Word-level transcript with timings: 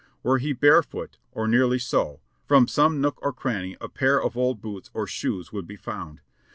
Were 0.23 0.39
he 0.39 0.51
barefoot, 0.51 1.17
or 1.31 1.47
nearly 1.47 1.77
so, 1.77 2.21
from 2.47 2.67
some 2.67 3.01
nook 3.01 3.19
or 3.21 3.31
cranny 3.31 3.77
a 3.79 3.87
pair 3.87 4.19
of 4.19 4.35
old 4.35 4.59
boots 4.59 4.89
or 4.95 5.05
shoes 5.05 5.53
would 5.53 5.67
be 5.67 5.77
found. 5.77 6.21